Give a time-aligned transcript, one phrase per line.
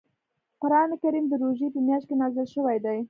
[0.61, 2.99] قران کریم د روژې په میاشت کې نازل شوی دی.